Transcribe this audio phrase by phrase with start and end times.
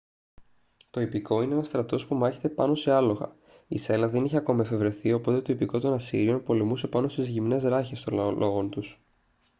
[0.89, 3.35] το ιππικό είναι ένας στρατός που μάχεται πάνω σε άλογα
[3.67, 7.63] η σέλα δεν είχε ακόμη εφευρεθεί οπότε το ιππικό των ασσύριων πολεμούσε πάνω στις γυμνές
[7.63, 9.01] ράχες των αλόγων τους